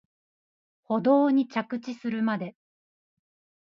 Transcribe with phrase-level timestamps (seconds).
[0.85, 2.55] 舗道に着地するまで